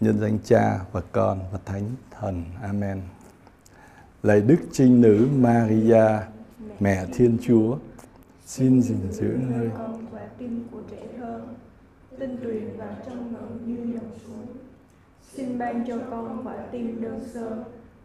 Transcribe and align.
nhân 0.00 0.20
danh 0.20 0.38
Cha 0.44 0.78
và 0.92 1.00
Con 1.12 1.40
và 1.52 1.58
Thánh 1.64 1.90
Thần. 2.10 2.44
Amen. 2.62 3.02
Lạy 4.22 4.40
Đức 4.40 4.56
Trinh 4.72 5.00
Nữ 5.00 5.28
Maria, 5.36 6.04
Mẹ 6.80 7.06
Thiên 7.12 7.38
Chúa, 7.42 7.76
xin 8.46 8.82
gìn 8.82 9.12
giữ 9.12 9.38
nơi 9.48 9.70
con 9.78 10.06
quả 10.12 10.20
tim 10.38 10.68
của 10.70 10.80
trẻ 10.90 11.02
thơ, 11.18 11.40
tinh 12.18 12.36
truyền 12.42 12.76
và 12.78 12.96
trong 13.06 13.32
ngẩn 13.32 13.60
như 13.66 13.94
dòng 13.94 14.10
suối. 14.26 14.46
Xin 15.32 15.58
ban 15.58 15.84
cho 15.86 15.98
con 16.10 16.46
quả 16.46 16.56
tim 16.72 17.02
đơn 17.02 17.20
sơ, 17.34 17.64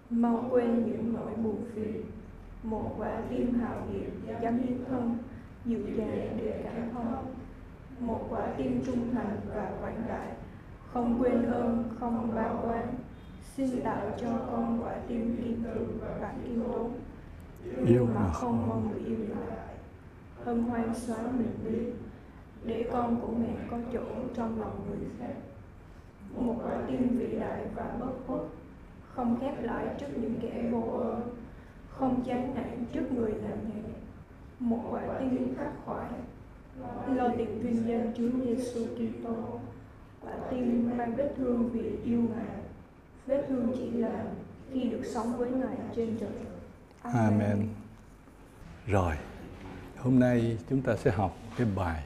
mau 0.10 0.46
quên 0.50 0.86
những 0.86 1.14
nỗi 1.14 1.36
buồn 1.44 1.66
phiền. 1.76 2.02
Một 2.64 2.96
quả 2.98 3.22
tim 3.30 3.60
hào 3.60 3.88
hiệp, 3.94 4.42
dám 4.42 4.58
hiến 4.58 4.86
thân, 4.90 5.18
dịu 5.66 5.80
dàng 5.98 6.38
để 6.38 6.62
cảm 6.64 6.90
thông. 6.94 7.26
Một 8.00 8.28
quả 8.30 8.48
tim 8.58 8.84
trung 8.86 9.14
thành 9.14 9.38
và 9.56 9.72
quảng 9.82 10.04
đại, 10.08 10.28
không 10.94 11.22
quên 11.22 11.46
ơn, 11.46 11.84
không 12.00 12.36
bao 12.36 12.64
quan. 12.64 12.88
Xin 13.56 13.82
tạo 13.82 14.12
cho 14.22 14.30
con 14.52 14.84
quả 14.84 14.96
tim 15.08 15.38
kiên 15.38 15.64
cường 15.64 15.98
và 16.02 16.34
kiên 16.44 16.64
tốn, 16.64 16.92
yêu 17.88 18.08
mà 18.16 18.34
không 18.34 18.68
mong 18.70 18.90
người 18.92 19.00
yêu 19.06 19.18
lại. 19.30 19.68
Hân 20.44 20.64
hoan 20.64 20.96
xóa 20.96 21.18
mình 21.38 21.54
đi, 21.66 21.78
để 22.64 22.90
con 22.92 23.22
của 23.22 23.34
mẹ 23.40 23.56
có 23.72 23.78
chỗ 23.94 24.04
trong 24.36 24.60
lòng 24.60 24.80
người 24.90 25.10
khác. 25.20 25.34
Một 26.36 26.56
quả 26.64 26.82
tim 26.88 27.18
vĩ 27.18 27.40
đại 27.40 27.66
và 27.76 27.96
bất 28.00 28.12
khuất, 28.28 28.42
không 29.16 29.38
khép 29.42 29.64
lại 29.64 29.96
trước 30.00 30.08
những 30.16 30.36
kẻ 30.42 30.70
vô 30.72 30.82
ơn, 30.82 31.22
không 31.90 32.24
chán 32.26 32.56
nản 32.56 32.86
trước 32.94 33.12
người 33.12 33.32
làm 33.32 33.58
nghề. 33.70 33.92
Một 34.60 34.82
quả 34.92 35.02
tim 35.20 35.56
khắc 35.58 35.72
khoải, 35.86 36.10
lo 37.16 37.30
tìm 37.38 37.60
vinh 37.60 37.88
danh 37.88 38.14
Chúa 38.18 38.30
Giêsu 38.46 38.86
Kitô. 38.96 39.60
Quả 40.22 40.34
tim 40.52 40.98
mang 40.98 41.16
vết 41.16 41.34
thương 41.38 41.70
vì 41.70 42.12
yêu 42.12 42.22
Ngài. 42.22 42.56
Vết 43.26 43.46
thương 43.50 43.72
chỉ 43.76 43.92
là 43.92 44.26
khi 44.74 44.84
được 44.84 45.02
sống 45.14 45.38
với 45.38 45.52
Ngài 45.52 45.78
trên 45.96 46.18
trời. 46.20 46.30
Amen. 47.02 47.68
Rồi, 48.88 49.16
hôm 49.98 50.20
nay 50.20 50.58
chúng 50.70 50.82
ta 50.82 50.96
sẽ 50.96 51.12
học 51.12 51.38
cái 51.58 51.68
bài 51.76 52.04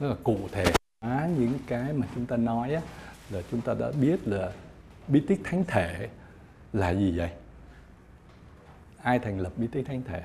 rất 0.00 0.08
là 0.08 0.16
cụ 0.24 0.38
thể 0.52 0.72
hóa 1.00 1.28
những 1.38 1.58
cái 1.66 1.92
mà 1.92 2.06
chúng 2.14 2.26
ta 2.26 2.36
nói 2.36 2.74
á, 2.74 2.82
là 3.30 3.42
chúng 3.50 3.60
ta 3.60 3.74
đã 3.74 3.92
biết 4.00 4.28
là 4.28 4.52
bí 5.08 5.20
tích 5.28 5.40
thánh 5.44 5.64
thể 5.68 6.08
là 6.72 6.94
gì 6.94 7.18
vậy? 7.18 7.30
Ai 9.02 9.18
thành 9.18 9.40
lập 9.40 9.52
bí 9.56 9.66
tích 9.66 9.86
thánh 9.86 10.02
thể? 10.02 10.22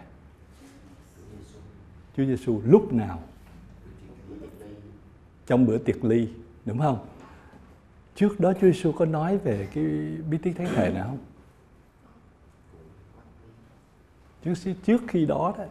Chúa 2.17 2.25
Giêsu 2.25 2.61
lúc 2.65 2.93
nào? 2.93 3.23
Trong 5.45 5.65
bữa 5.65 5.77
tiệc 5.77 6.03
ly, 6.05 6.27
đúng 6.65 6.79
không? 6.79 6.99
Trước 8.15 8.39
đó 8.39 8.53
Chúa 8.53 8.67
Giêsu 8.71 8.91
có 8.91 9.05
nói 9.05 9.37
về 9.37 9.67
cái 9.73 9.83
bí 10.29 10.37
tích 10.37 10.57
thánh 10.57 10.67
thể 10.75 10.91
nào 10.93 11.07
không? 11.07 11.17
trước 14.43 14.73
trước 14.85 15.01
khi 15.07 15.25
đó 15.25 15.53
đó, 15.57 15.63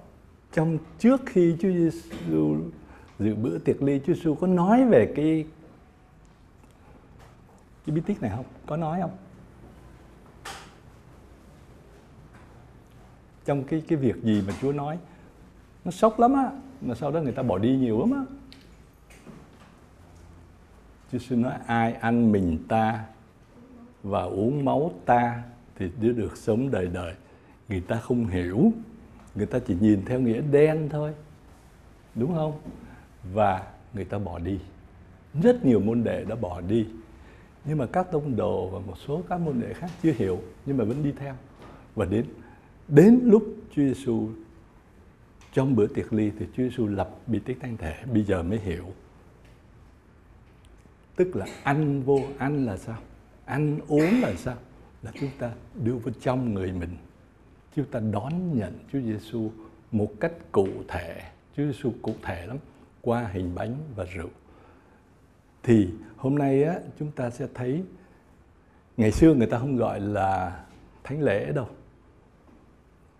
trong 0.52 0.78
trước 0.98 1.20
khi 1.26 1.56
Chúa 1.60 1.68
Giêsu 1.68 2.56
dự 3.18 3.34
bữa 3.34 3.58
tiệc 3.58 3.82
ly, 3.82 4.00
Chúa 4.06 4.14
Giêsu 4.14 4.34
có 4.34 4.46
nói 4.46 4.84
về 4.84 5.12
cái 5.16 5.46
cái 7.86 7.96
bí 7.96 8.02
tích 8.06 8.22
này 8.22 8.30
không 8.36 8.44
có 8.66 8.76
nói 8.76 9.00
không 9.00 9.10
trong 13.44 13.64
cái 13.64 13.82
cái 13.88 13.98
việc 13.98 14.16
gì 14.22 14.42
mà 14.46 14.52
Chúa 14.60 14.72
nói, 14.72 14.98
nó 15.84 15.90
sốc 15.90 16.20
lắm 16.20 16.32
á, 16.32 16.50
mà 16.80 16.94
sau 16.94 17.10
đó 17.10 17.20
người 17.20 17.32
ta 17.32 17.42
bỏ 17.42 17.58
đi 17.58 17.76
nhiều 17.76 18.00
lắm 18.00 18.10
á 18.12 18.34
Chúa 21.12 21.18
Giêsu 21.18 21.36
nói 21.36 21.52
ai 21.66 21.92
ăn 21.92 22.32
mình 22.32 22.58
ta 22.68 23.04
và 24.02 24.22
uống 24.22 24.64
máu 24.64 24.92
ta 25.04 25.42
thì 25.76 25.90
được 26.00 26.36
sống 26.36 26.70
đời 26.70 26.86
đời. 26.86 27.14
Người 27.68 27.80
ta 27.80 27.96
không 27.96 28.26
hiểu, 28.26 28.72
người 29.34 29.46
ta 29.46 29.58
chỉ 29.58 29.76
nhìn 29.80 30.04
theo 30.04 30.20
nghĩa 30.20 30.40
đen 30.40 30.88
thôi. 30.90 31.12
Đúng 32.14 32.34
không? 32.34 32.58
Và 33.32 33.62
người 33.94 34.04
ta 34.04 34.18
bỏ 34.18 34.38
đi. 34.38 34.58
Rất 35.42 35.64
nhiều 35.64 35.80
môn 35.80 36.04
đệ 36.04 36.24
đã 36.24 36.34
bỏ 36.34 36.60
đi. 36.60 36.86
Nhưng 37.64 37.78
mà 37.78 37.86
các 37.86 38.12
tông 38.12 38.36
đồ 38.36 38.68
và 38.68 38.78
một 38.78 38.98
số 39.06 39.22
các 39.28 39.40
môn 39.40 39.60
đệ 39.60 39.72
khác 39.72 39.90
chưa 40.02 40.12
hiểu, 40.12 40.42
nhưng 40.66 40.76
mà 40.76 40.84
vẫn 40.84 41.02
đi 41.02 41.12
theo. 41.18 41.34
Và 41.94 42.04
đến 42.04 42.24
đến 42.88 43.20
lúc 43.24 43.56
Chúa 43.70 43.82
Giêsu 43.82 44.28
trong 45.52 45.76
bữa 45.76 45.86
tiệc 45.86 46.12
ly 46.12 46.30
thì 46.38 46.46
Chúa 46.56 46.62
Giêsu 46.62 46.86
lập 46.86 47.10
bí 47.26 47.38
tích 47.38 47.58
thánh 47.60 47.76
thể, 47.76 47.94
bây 48.12 48.22
giờ 48.22 48.42
mới 48.42 48.58
hiểu 48.58 48.84
tức 51.16 51.36
là 51.36 51.46
ăn 51.62 52.02
vô 52.02 52.20
ăn 52.38 52.66
là 52.66 52.76
sao 52.76 52.98
ăn 53.44 53.78
uống 53.88 54.20
là 54.20 54.34
sao 54.36 54.56
là 55.02 55.12
chúng 55.20 55.30
ta 55.38 55.52
đưa 55.74 55.94
vào 55.94 56.14
trong 56.20 56.54
người 56.54 56.72
mình 56.72 56.96
chúng 57.76 57.84
ta 57.84 58.00
đón 58.00 58.58
nhận 58.58 58.78
Chúa 58.92 59.00
Giêsu 59.00 59.50
một 59.92 60.12
cách 60.20 60.32
cụ 60.52 60.68
thể. 60.88 61.22
Chúa 61.56 61.62
Giêsu 61.64 61.92
cụ 62.02 62.14
thể 62.22 62.46
lắm 62.46 62.58
qua 63.00 63.28
hình 63.32 63.54
bánh 63.54 63.76
và 63.96 64.04
rượu. 64.04 64.28
Thì 65.62 65.90
hôm 66.16 66.38
nay 66.38 66.64
á, 66.64 66.74
chúng 66.98 67.10
ta 67.12 67.30
sẽ 67.30 67.46
thấy, 67.54 67.82
ngày 68.96 69.12
xưa 69.12 69.34
người 69.34 69.46
ta 69.46 69.58
không 69.58 69.76
gọi 69.76 70.00
là 70.00 70.64
thánh 71.04 71.22
lễ 71.22 71.52
đâu. 71.52 71.68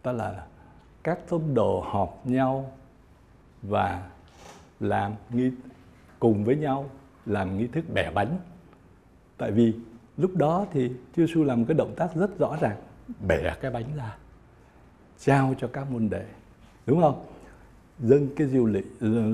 Ta 0.02 0.12
là 0.12 0.46
các 1.02 1.18
tông 1.28 1.54
đồ 1.54 1.80
họp 1.80 2.26
nhau 2.26 2.72
và 3.62 4.10
làm 4.80 5.14
nghi, 5.30 5.50
cùng 6.18 6.44
với 6.44 6.56
nhau 6.56 6.90
làm 7.26 7.58
nghi 7.58 7.66
thức 7.66 7.84
bẻ 7.94 8.10
bánh. 8.14 8.38
Tại 9.38 9.50
vì 9.50 9.74
lúc 10.16 10.36
đó 10.36 10.66
thì 10.72 10.88
Chúa 10.88 11.26
Giêsu 11.26 11.44
làm 11.44 11.64
cái 11.64 11.74
động 11.74 11.94
tác 11.96 12.14
rất 12.14 12.38
rõ 12.38 12.56
ràng 12.60 12.76
bẻ 13.28 13.54
cái 13.60 13.70
bánh 13.70 13.96
ra 13.96 14.16
trao 15.18 15.54
cho 15.58 15.68
các 15.72 15.90
môn 15.90 16.08
đệ 16.08 16.24
đúng 16.86 17.00
không 17.00 17.26
dâng 18.00 18.28
cái 18.36 18.46
diêu 18.48 18.66
ly, 18.66 18.82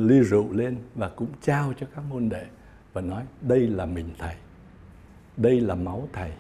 ly 0.06 0.21
rượu 0.21 0.53
lên 0.53 0.77
và 0.94 1.09
cũng 1.09 1.28
trao 1.43 1.72
cho 1.81 1.87
các 1.94 2.04
môn 2.10 2.28
đệ 2.28 2.47
và 2.93 3.00
nói 3.00 3.22
đây 3.41 3.60
là 3.60 3.87
mình 3.87 4.09
thầy 4.19 4.34
đây 5.37 5.60
là 5.60 5.75
máu 5.75 6.09
thầy 6.12 6.31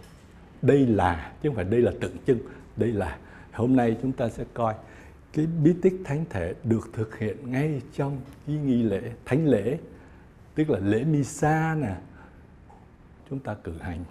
đây 0.62 0.86
là 0.86 1.32
chứ 1.42 1.48
không 1.48 1.56
phải 1.56 1.64
đây 1.64 1.80
là 1.80 1.92
tượng 2.00 2.16
trưng 2.26 2.38
đây 2.76 2.92
là 2.92 3.18
hôm 3.52 3.76
nay 3.76 3.96
chúng 4.02 4.12
ta 4.12 4.28
sẽ 4.28 4.44
coi 4.54 4.74
cái 5.32 5.46
bí 5.46 5.74
tích 5.82 5.94
thánh 6.04 6.24
thể 6.30 6.54
được 6.64 6.90
thực 6.92 7.18
hiện 7.18 7.36
ngay 7.52 7.80
trong 7.92 8.20
cái 8.46 8.56
nghi 8.56 8.82
lễ 8.82 9.12
thánh 9.24 9.46
lễ 9.46 9.78
tức 10.58 10.70
là 10.70 10.78
lễ 10.78 11.04
misa 11.04 11.74
nè. 11.74 11.94
Chúng 13.30 13.38
ta 13.38 13.54
cử 13.64 13.78
hành 13.80 14.04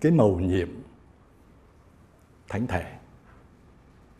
cái 0.00 0.12
mầu 0.12 0.40
nhiệm 0.40 0.68
thánh 2.48 2.66
thể. 2.66 2.92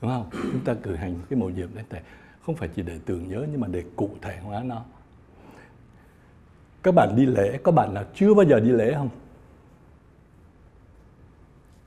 Đúng 0.01 0.11
không? 0.11 0.29
Chúng 0.33 0.65
ta 0.65 0.75
cử 0.83 0.95
hành 0.95 1.19
cái 1.31 1.39
mầu 1.39 1.51
nhiệm 1.51 1.75
thánh 1.75 1.85
thể. 1.91 2.03
Không 2.47 2.55
phải 2.55 2.69
chỉ 2.69 2.83
để 2.83 2.99
tưởng 3.07 3.29
nhớ 3.29 3.47
nhưng 3.51 3.61
mà 3.61 3.69
để 3.69 3.85
cụ 3.97 4.11
thể 4.23 4.39
hóa 4.39 4.63
nó. 4.63 4.85
Các 6.83 6.95
bạn 6.95 7.17
đi 7.17 7.27
lễ, 7.27 7.59
có 7.63 7.73
bạn 7.73 7.95
nào 7.95 8.05
chưa 8.15 8.35
bao 8.35 8.45
giờ 8.45 8.61
đi 8.61 8.71
lễ 8.71 8.95
không? 8.95 9.09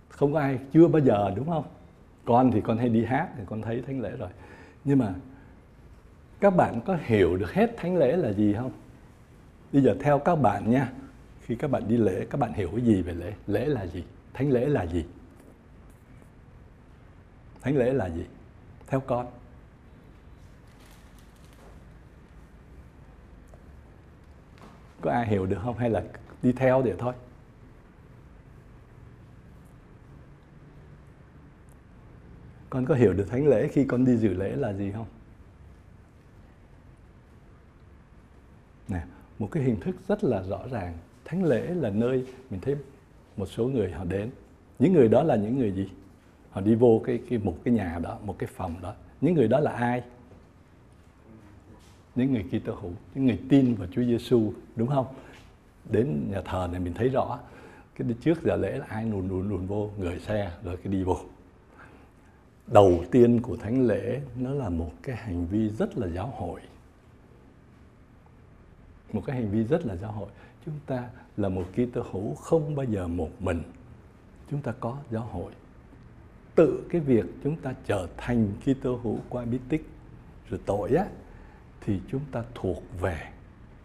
Không 0.09 0.33
có 0.33 0.39
ai 0.39 0.59
chưa 0.73 0.87
bao 0.87 1.01
giờ, 1.01 1.33
đúng 1.35 1.49
không? 1.49 1.65
Con 2.25 2.51
thì 2.51 2.61
con 2.61 2.77
hay 2.77 2.89
đi 2.89 3.05
hát 3.05 3.29
thì 3.37 3.43
con 3.45 3.61
thấy 3.61 3.83
thánh 3.87 4.01
lễ 4.01 4.09
rồi. 4.09 4.29
Nhưng 4.83 4.99
mà 4.99 5.13
các 6.39 6.49
bạn 6.49 6.81
có 6.85 6.97
hiểu 7.01 7.37
được 7.37 7.53
hết 7.53 7.77
thánh 7.77 7.97
lễ 7.97 8.17
là 8.17 8.33
gì 8.33 8.53
không? 8.53 8.71
Bây 9.75 9.83
giờ 9.83 9.95
theo 9.99 10.19
các 10.19 10.35
bạn 10.35 10.71
nha, 10.71 10.91
khi 11.41 11.55
các 11.55 11.71
bạn 11.71 11.87
đi 11.87 11.97
lễ, 11.97 12.25
các 12.29 12.39
bạn 12.39 12.53
hiểu 12.53 12.69
cái 12.75 12.85
gì 12.85 13.01
về 13.01 13.13
lễ? 13.13 13.33
Lễ 13.47 13.65
là 13.65 13.85
gì? 13.87 14.03
Thánh 14.33 14.51
lễ 14.51 14.65
là 14.65 14.85
gì? 14.85 15.05
Thánh 17.61 17.77
lễ 17.77 17.93
là 17.93 18.09
gì? 18.09 18.25
Theo 18.87 18.99
con. 18.99 19.27
Có 25.01 25.11
ai 25.11 25.27
hiểu 25.27 25.45
được 25.45 25.59
không? 25.63 25.77
Hay 25.77 25.89
là 25.89 26.03
đi 26.41 26.51
theo 26.51 26.81
để 26.81 26.95
thôi? 26.99 27.13
Con 32.69 32.85
có 32.85 32.95
hiểu 32.95 33.13
được 33.13 33.27
thánh 33.29 33.47
lễ 33.47 33.67
khi 33.67 33.85
con 33.87 34.05
đi 34.05 34.17
dự 34.17 34.33
lễ 34.33 34.55
là 34.55 34.73
gì 34.73 34.91
không 34.91 35.07
nè 38.87 39.01
một 39.39 39.51
cái 39.51 39.63
hình 39.63 39.79
thức 39.79 39.95
rất 40.07 40.23
là 40.23 40.43
rõ 40.49 40.59
ràng. 40.71 40.93
Thánh 41.25 41.43
lễ 41.43 41.73
là 41.73 41.89
nơi 41.89 42.25
mình 42.49 42.61
thấy 42.61 42.75
một 43.37 43.45
số 43.45 43.67
người 43.67 43.91
họ 43.91 44.03
đến. 44.03 44.29
Những 44.79 44.93
người 44.93 45.07
đó 45.07 45.23
là 45.23 45.35
những 45.35 45.57
người 45.57 45.71
gì? 45.71 45.89
Họ 46.51 46.61
đi 46.61 46.75
vô 46.75 47.01
cái 47.05 47.19
cái 47.29 47.39
một 47.39 47.55
cái 47.63 47.73
nhà 47.73 47.99
đó, 48.03 48.17
một 48.23 48.35
cái 48.39 48.49
phòng 48.53 48.75
đó. 48.81 48.93
Những 49.21 49.33
người 49.33 49.47
đó 49.47 49.59
là 49.59 49.71
ai? 49.71 50.03
Những 52.15 52.33
người 52.33 52.43
Kitô 52.43 52.73
hữu, 52.73 52.91
những 53.15 53.25
người 53.25 53.39
tin 53.49 53.75
vào 53.75 53.87
Chúa 53.91 54.03
Giêsu 54.03 54.53
đúng 54.75 54.87
không? 54.87 55.05
Đến 55.89 56.27
nhà 56.31 56.41
thờ 56.41 56.69
này 56.71 56.81
mình 56.81 56.93
thấy 56.93 57.09
rõ. 57.09 57.39
Cái 57.95 58.07
trước 58.21 58.43
giờ 58.43 58.55
lễ 58.55 58.77
là 58.77 58.85
ai 58.89 59.05
lùn 59.05 59.27
lùn 59.27 59.49
lùn 59.49 59.65
vô, 59.65 59.89
người 59.97 60.19
xe, 60.19 60.51
rồi 60.63 60.77
cái 60.77 60.93
đi 60.93 61.03
vô. 61.03 61.17
Đầu 62.67 63.03
tiên 63.11 63.41
của 63.41 63.57
thánh 63.57 63.87
lễ 63.87 64.21
nó 64.39 64.53
là 64.53 64.69
một 64.69 64.91
cái 65.03 65.15
hành 65.15 65.45
vi 65.45 65.69
rất 65.69 65.97
là 65.97 66.07
giáo 66.07 66.27
hội 66.27 66.61
một 69.15 69.23
cái 69.25 69.35
hành 69.35 69.51
vi 69.51 69.63
rất 69.63 69.85
là 69.85 69.95
giáo 69.95 70.11
hội 70.11 70.29
chúng 70.65 70.79
ta 70.85 71.09
là 71.37 71.49
một 71.49 71.63
Kitô 71.73 72.01
hữu 72.11 72.35
không 72.35 72.75
bao 72.75 72.85
giờ 72.85 73.07
một 73.07 73.29
mình. 73.39 73.61
Chúng 74.51 74.61
ta 74.61 74.71
có 74.79 74.97
giáo 75.11 75.21
hội. 75.21 75.51
Tự 76.55 76.83
cái 76.89 77.01
việc 77.01 77.25
chúng 77.43 77.55
ta 77.55 77.73
trở 77.85 78.07
thành 78.17 78.51
Kitô 78.61 78.99
hữu 79.03 79.19
qua 79.29 79.45
bí 79.45 79.59
tích 79.69 79.85
rồi 80.49 80.59
tội 80.65 80.95
á, 80.95 81.05
thì 81.81 82.01
chúng 82.11 82.21
ta 82.31 82.43
thuộc 82.55 82.83
về 83.01 83.21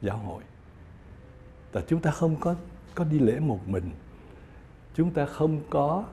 giáo 0.03 0.19
hội. 0.19 0.43
Và 1.73 1.83
chúng 1.89 2.01
ta 2.01 2.11
không 2.11 2.37
có 2.41 2.55
có 2.95 3.05
đi 3.05 3.19
lễ 3.19 3.41
một 3.41 3.69
mình. 3.69 3.91
Chúng 4.95 5.11
ta 5.11 5.27
không 5.27 5.61
có 5.71 6.05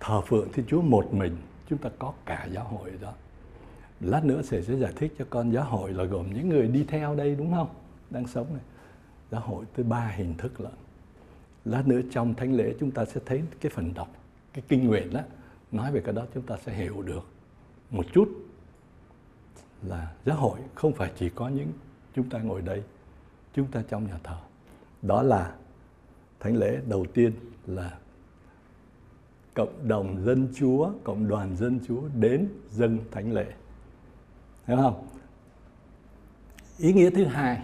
thờ 0.00 0.20
phượng 0.20 0.52
Thiên 0.52 0.66
Chúa 0.66 0.82
một 0.82 1.14
mình. 1.14 1.36
Chúng 1.68 1.78
ta 1.78 1.90
có 1.98 2.12
cả 2.26 2.48
giáo 2.52 2.64
hội 2.64 2.92
đó. 3.02 3.12
Lát 4.00 4.24
nữa 4.24 4.42
sẽ 4.42 4.62
sẽ 4.62 4.74
giải 4.74 4.92
thích 4.96 5.14
cho 5.18 5.24
con 5.30 5.52
giáo 5.52 5.64
hội 5.64 5.92
là 5.92 6.04
gồm 6.04 6.34
những 6.34 6.48
người 6.48 6.68
đi 6.68 6.84
theo 6.88 7.14
đây, 7.14 7.34
đúng 7.34 7.54
không? 7.54 7.68
Đang 8.10 8.26
sống 8.26 8.46
này. 8.50 8.62
Giáo 9.30 9.40
hội 9.40 9.64
tới 9.74 9.84
ba 9.84 10.06
hình 10.16 10.34
thức 10.38 10.60
lận. 10.60 10.72
Lát 11.64 11.86
nữa 11.86 12.00
trong 12.10 12.34
thánh 12.34 12.52
lễ 12.52 12.74
chúng 12.80 12.90
ta 12.90 13.04
sẽ 13.04 13.20
thấy 13.26 13.42
cái 13.60 13.72
phần 13.74 13.94
đọc, 13.94 14.08
cái 14.52 14.64
kinh 14.68 14.86
nguyện 14.86 15.12
đó. 15.12 15.20
Nói 15.72 15.92
về 15.92 16.00
cái 16.04 16.14
đó 16.14 16.26
chúng 16.34 16.46
ta 16.46 16.56
sẽ 16.64 16.74
hiểu 16.74 17.02
được 17.02 17.26
một 17.90 18.06
chút 18.12 18.28
là 19.82 20.12
giáo 20.24 20.36
hội 20.36 20.60
không 20.74 20.92
phải 20.92 21.12
chỉ 21.18 21.28
có 21.28 21.48
những 21.48 21.72
chúng 22.14 22.30
ta 22.30 22.38
ngồi 22.38 22.62
đây, 22.62 22.82
chúng 23.54 23.66
ta 23.66 23.82
trong 23.88 24.06
nhà 24.06 24.18
thờ. 24.22 24.36
Đó 25.02 25.22
là 25.22 25.54
thánh 26.40 26.56
lễ 26.56 26.80
đầu 26.88 27.06
tiên 27.14 27.32
là 27.66 27.98
cộng 29.54 29.88
đồng 29.88 30.24
dân 30.24 30.48
chúa, 30.54 30.92
cộng 31.04 31.28
đoàn 31.28 31.56
dân 31.56 31.80
chúa 31.88 32.02
đến 32.14 32.48
dân 32.70 32.98
thánh 33.10 33.32
lễ. 33.32 33.46
Hiểu 34.66 34.76
không? 34.76 35.06
Ý 36.78 36.92
nghĩa 36.92 37.10
thứ 37.10 37.24
hai, 37.24 37.62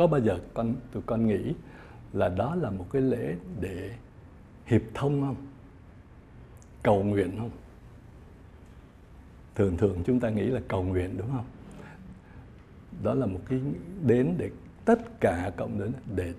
có 0.00 0.06
bao 0.06 0.20
giờ 0.20 0.38
con 0.54 0.74
tụi 0.92 1.02
con 1.06 1.26
nghĩ 1.26 1.54
là 2.12 2.28
đó 2.28 2.54
là 2.54 2.70
một 2.70 2.86
cái 2.92 3.02
lễ 3.02 3.36
để 3.60 3.94
hiệp 4.66 4.82
thông 4.94 5.20
không? 5.20 5.36
Cầu 6.82 7.02
nguyện 7.02 7.34
không? 7.38 7.50
Thường 9.54 9.76
thường 9.76 10.02
chúng 10.06 10.20
ta 10.20 10.30
nghĩ 10.30 10.42
là 10.42 10.60
cầu 10.68 10.82
nguyện 10.82 11.16
đúng 11.18 11.30
không? 11.32 11.44
Đó 13.02 13.14
là 13.14 13.26
một 13.26 13.40
cái 13.48 13.60
đến 14.02 14.34
để 14.38 14.50
tất 14.84 15.20
cả 15.20 15.50
cộng 15.56 15.78
đến 15.78 15.92
để 16.16 16.34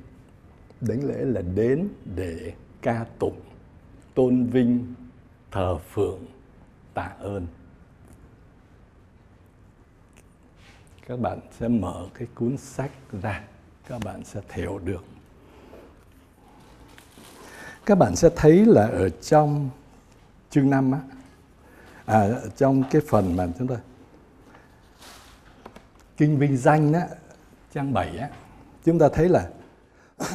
đến 0.81 0.99
lễ 0.99 1.25
là 1.25 1.41
đến 1.41 1.89
để 2.15 2.53
ca 2.81 3.05
tụng, 3.19 3.39
tôn 4.13 4.45
vinh, 4.45 4.93
thờ 5.51 5.77
phượng, 5.77 6.25
tạ 6.93 7.15
ơn 7.19 7.47
các 11.07 11.19
bạn 11.19 11.39
sẽ 11.51 11.67
mở 11.67 12.07
cái 12.13 12.27
cuốn 12.35 12.57
sách 12.57 12.91
ra 13.21 13.43
các 13.91 14.03
bạn 14.03 14.23
sẽ 14.23 14.41
hiểu 14.51 14.79
được. 14.79 15.03
Các 17.85 17.97
bạn 17.97 18.15
sẽ 18.15 18.29
thấy 18.35 18.65
là 18.65 18.87
ở 18.87 19.09
trong 19.09 19.69
chương 20.49 20.69
5 20.69 20.91
á 20.91 20.99
à 22.05 22.29
trong 22.57 22.83
cái 22.91 23.01
phần 23.07 23.35
mà 23.35 23.47
chúng 23.59 23.67
ta 23.67 23.75
kinh 26.17 26.37
vinh 26.37 26.57
danh 26.57 26.93
á 26.93 27.07
trang 27.73 27.93
7 27.93 28.17
á 28.17 28.29
chúng 28.85 28.99
ta 28.99 29.09
thấy 29.13 29.29
là 29.29 29.49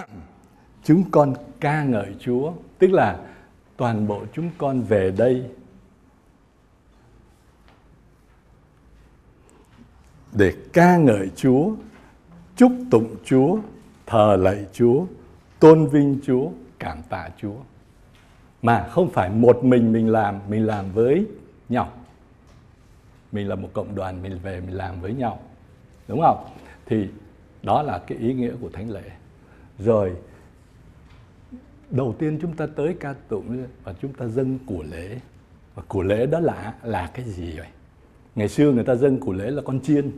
chúng 0.84 1.10
con 1.10 1.34
ca 1.60 1.82
ngợi 1.84 2.16
Chúa 2.20 2.52
tức 2.78 2.90
là 2.90 3.18
toàn 3.76 4.06
bộ 4.06 4.24
chúng 4.32 4.50
con 4.58 4.82
về 4.82 5.10
đây 5.10 5.50
để 10.32 10.54
ca 10.72 10.96
ngợi 10.96 11.30
Chúa, 11.36 11.70
chúc 12.56 12.72
tụng 12.90 13.16
Chúa, 13.24 13.58
thờ 14.06 14.36
lạy 14.40 14.66
Chúa, 14.72 15.06
tôn 15.60 15.86
vinh 15.86 16.18
Chúa, 16.24 16.50
cảm 16.78 16.98
tạ 17.08 17.28
Chúa. 17.36 17.56
Mà 18.62 18.88
không 18.90 19.10
phải 19.10 19.30
một 19.30 19.64
mình 19.64 19.92
mình 19.92 20.08
làm, 20.08 20.40
mình 20.48 20.66
làm 20.66 20.92
với 20.92 21.26
nhau. 21.68 21.92
Mình 23.32 23.48
là 23.48 23.54
một 23.54 23.68
cộng 23.72 23.94
đoàn, 23.94 24.22
mình 24.22 24.38
về 24.42 24.60
mình 24.60 24.74
làm 24.74 25.00
với 25.00 25.14
nhau. 25.14 25.40
Đúng 26.08 26.20
không? 26.20 26.44
Thì 26.86 27.08
đó 27.62 27.82
là 27.82 27.98
cái 27.98 28.18
ý 28.18 28.34
nghĩa 28.34 28.52
của 28.60 28.68
thánh 28.72 28.90
lễ. 28.90 29.02
Rồi 29.78 30.12
đầu 31.90 32.14
tiên 32.18 32.38
chúng 32.42 32.56
ta 32.56 32.66
tới 32.76 32.96
ca 33.00 33.14
tụng 33.28 33.66
và 33.84 33.94
chúng 34.02 34.12
ta 34.12 34.26
dâng 34.26 34.58
của 34.66 34.84
lễ. 34.90 35.20
Và 35.74 35.82
của 35.88 36.02
lễ 36.02 36.26
đó 36.26 36.40
là 36.40 36.74
là 36.82 37.10
cái 37.14 37.24
gì 37.24 37.54
vậy? 37.58 37.66
Ngày 38.34 38.48
xưa 38.48 38.72
người 38.72 38.84
ta 38.84 38.94
dâng 38.94 39.20
của 39.20 39.32
lễ 39.32 39.50
là 39.50 39.62
con 39.62 39.80
chiên. 39.80 40.10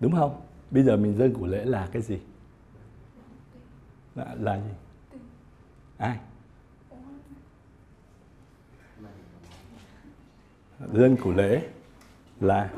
Đúng 0.00 0.12
không? 0.12 0.40
Bây 0.70 0.82
giờ 0.82 0.96
mình 0.96 1.16
dâng 1.18 1.34
của 1.34 1.46
lễ 1.46 1.64
là 1.64 1.88
cái 1.92 2.02
gì? 2.02 2.18
Là, 4.14 4.34
là 4.40 4.56
gì? 4.56 4.70
Ai? 5.96 6.18
dân 10.92 11.16
của 11.16 11.32
lễ 11.32 11.68
là 12.40 12.70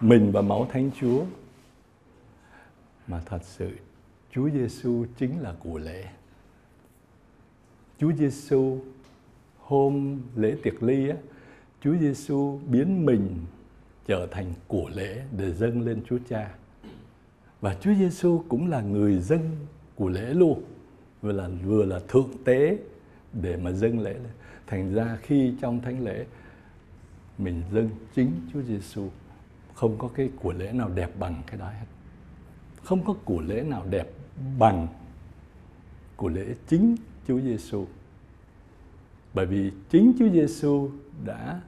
mình 0.00 0.32
và 0.32 0.42
máu 0.42 0.66
Thánh 0.72 0.90
Chúa. 1.00 1.24
Mà 3.06 3.22
thật 3.26 3.40
sự 3.42 3.70
Chúa 4.30 4.50
Giêsu 4.50 5.04
chính 5.16 5.40
là 5.40 5.54
của 5.60 5.78
lễ. 5.78 6.08
Chúa 7.98 8.12
Giêsu 8.12 8.78
hôm 9.58 10.22
lễ 10.36 10.56
tiệc 10.62 10.82
ly 10.82 11.08
á, 11.08 11.16
Chúa 11.80 11.96
Giêsu 11.96 12.60
biến 12.70 13.06
mình 13.06 13.44
trở 14.06 14.26
thành 14.30 14.52
của 14.68 14.90
lễ 14.94 15.24
để 15.36 15.52
dâng 15.52 15.80
lên 15.80 16.02
Chúa 16.08 16.18
Cha. 16.28 16.54
Và 17.60 17.76
Chúa 17.80 17.94
Giêsu 17.94 18.44
cũng 18.48 18.68
là 18.68 18.80
người 18.80 19.18
dân 19.18 19.56
của 19.94 20.08
lễ 20.08 20.34
luôn, 20.34 20.62
vừa 21.22 21.32
là 21.32 21.48
vừa 21.64 21.84
là 21.84 22.00
thượng 22.08 22.30
tế 22.44 22.78
để 23.32 23.56
mà 23.56 23.72
dâng 23.72 24.00
lễ 24.00 24.12
lên. 24.12 24.32
Thành 24.66 24.94
ra 24.94 25.18
khi 25.22 25.54
trong 25.60 25.80
thánh 25.80 26.04
lễ 26.04 26.26
mình 27.38 27.62
dâng 27.72 27.90
chính 28.14 28.32
Chúa 28.52 28.62
Giêsu, 28.62 29.08
không 29.74 29.98
có 29.98 30.08
cái 30.08 30.30
của 30.36 30.52
lễ 30.52 30.72
nào 30.72 30.88
đẹp 30.88 31.10
bằng 31.18 31.42
cái 31.46 31.58
đó 31.58 31.66
hết. 31.66 31.86
Không 32.82 33.04
có 33.04 33.14
của 33.24 33.40
lễ 33.40 33.62
nào 33.62 33.84
đẹp 33.90 34.10
bằng 34.58 34.86
của 36.16 36.28
lễ 36.28 36.54
chính 36.66 36.96
Chúa 37.28 37.40
Giêsu. 37.40 37.86
Bởi 39.34 39.46
vì 39.46 39.72
chính 39.90 40.12
Chúa 40.18 40.28
Giêsu 40.28 40.90
đã 41.24 41.60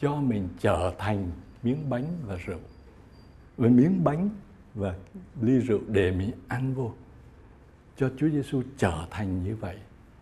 cho 0.00 0.16
mình 0.16 0.48
trở 0.60 0.94
thành 0.98 1.30
miếng 1.62 1.90
bánh 1.90 2.04
và 2.26 2.36
rượu 2.36 2.58
với 3.56 3.70
miếng 3.70 4.04
bánh 4.04 4.28
và 4.74 4.94
ly 5.42 5.58
rượu 5.58 5.80
để 5.88 6.10
mình 6.10 6.30
ăn 6.48 6.74
vô. 6.74 6.92
Cho 7.96 8.10
Chúa 8.16 8.28
Giêsu 8.28 8.62
trở 8.76 9.06
thành 9.10 9.44
như 9.44 9.56
vậy. 9.56 9.76